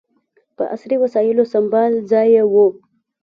په 0.55 0.63
عصري 0.73 0.97
وسایلو 1.03 1.43
سمبال 1.53 1.91
ځای 2.11 2.27
یې 2.35 2.43
و. 2.51 2.55